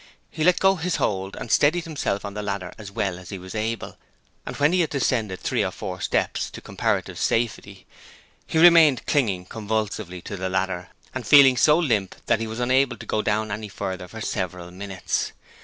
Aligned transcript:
He 0.31 0.43
let 0.43 0.59
go 0.59 0.77
his 0.77 0.95
hold 0.95 1.35
and 1.35 1.51
steadied 1.51 1.83
himself 1.83 2.25
on 2.25 2.33
the 2.33 2.41
ladder 2.41 2.73
as 2.75 2.89
well 2.89 3.19
as 3.19 3.29
he 3.29 3.37
was 3.37 3.53
able, 3.53 3.97
and 4.47 4.55
when 4.57 4.73
he 4.73 4.79
had 4.81 4.89
descended 4.89 5.39
three 5.39 5.63
or 5.63 5.69
four 5.69 6.01
steps 6.01 6.47
into 6.47 6.59
comparative 6.59 7.19
safety 7.19 7.85
he 8.47 8.57
remained 8.57 9.05
clinging 9.05 9.45
convulsively 9.45 10.19
to 10.23 10.35
the 10.35 10.49
ladder 10.49 10.89
and 11.13 11.27
feeling 11.27 11.55
so 11.55 11.77
limp 11.77 12.15
that 12.25 12.39
he 12.39 12.47
was 12.47 12.59
unable 12.59 12.97
to 12.97 13.05
go 13.05 13.21
down 13.21 13.51
any 13.51 13.69
further 13.69 14.07
for 14.07 14.21
several 14.21 14.71
minutes. 14.71 15.33